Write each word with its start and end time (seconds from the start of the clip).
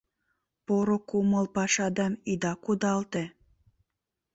Поро 0.65 0.97
кумыл 1.09 1.45
пашадам 1.55 2.13
ида 2.31 2.53
кудалте. 2.63 3.23